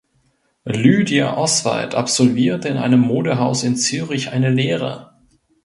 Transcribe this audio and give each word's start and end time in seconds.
Lydia 0.65 1.37
Oswald 1.37 1.93
absolvierte 1.93 2.67
in 2.69 2.77
einem 2.77 3.01
Modehaus 3.01 3.61
in 3.63 3.75
Zürich 3.75 4.31
eine 4.31 4.49
Lehre. 4.49 5.13